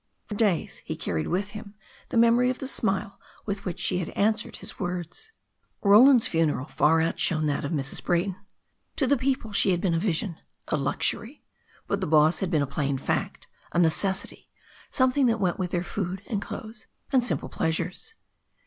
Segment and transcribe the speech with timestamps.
[0.25, 1.75] For days he carried with him
[2.09, 5.31] the memory of the smile with which she had answered his words.
[5.83, 8.03] Roland's funeral far outshone that of Mrs.
[8.03, 8.35] Brayton.
[8.95, 10.37] To the people she had been a vision,
[10.69, 11.43] a luxury;
[11.85, 14.49] but the boss had been a plain fact, a necessity,
[14.89, 18.15] something that went with their food and clothes and simple pleasures.